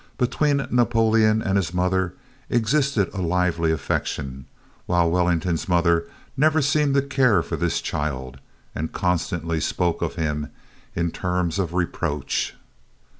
[0.17, 2.15] But between Napoleon and his mother
[2.49, 4.45] existed a lively affection;
[4.87, 8.39] while Wellington's mother never seemed to care for this child,
[8.73, 10.49] and constantly spoke of him
[10.95, 12.55] in terms of reproach.